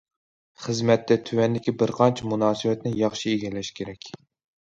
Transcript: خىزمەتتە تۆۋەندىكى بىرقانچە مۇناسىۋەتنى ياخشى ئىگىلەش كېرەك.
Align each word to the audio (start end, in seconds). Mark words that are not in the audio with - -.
خىزمەتتە 0.61 1.17
تۆۋەندىكى 1.29 1.73
بىرقانچە 1.81 2.29
مۇناسىۋەتنى 2.31 2.95
ياخشى 3.01 3.35
ئىگىلەش 3.35 3.71
كېرەك. 3.81 4.09